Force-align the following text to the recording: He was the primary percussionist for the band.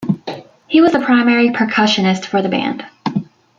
He 0.65 0.81
was 0.81 0.93
the 0.93 0.99
primary 0.99 1.49
percussionist 1.51 2.25
for 2.25 2.41
the 2.41 2.49
band. 2.49 2.83